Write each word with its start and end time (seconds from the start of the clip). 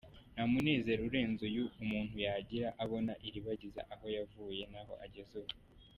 Nta 0.33 0.43
munezero 0.51 1.01
urenze 1.09 1.41
uyu 1.49 1.63
umuntu 1.83 2.15
yagira, 2.25 2.67
abona 2.83 3.13
Ilibagiza 3.27 3.81
aho 3.93 4.05
yavuye 4.17 4.63
n’aho 4.71 4.93
ageze 5.05 5.33
ubu. 5.41 5.53